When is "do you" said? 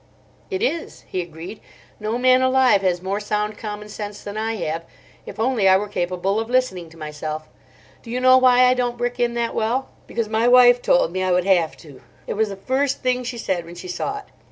8.01-8.19